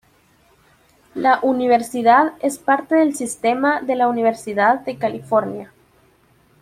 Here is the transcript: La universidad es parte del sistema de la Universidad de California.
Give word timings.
La 1.13 1.37
universidad 1.43 2.33
es 2.39 2.57
parte 2.57 2.95
del 2.95 3.13
sistema 3.15 3.81
de 3.81 3.95
la 3.95 4.07
Universidad 4.07 4.79
de 4.79 4.97
California. 4.97 5.71